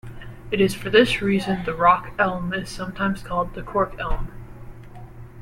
It 0.49 0.59
is 0.59 0.73
for 0.73 0.89
this 0.89 1.21
reason 1.21 1.63
the 1.63 1.75
rock 1.75 2.13
elm 2.17 2.55
is 2.55 2.71
sometimes 2.71 3.21
called 3.21 3.53
the 3.53 3.61
cork 3.61 3.93
elm. 3.99 4.31